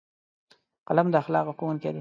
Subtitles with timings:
[0.87, 1.89] قلم د اخلاقو ښوونکی دی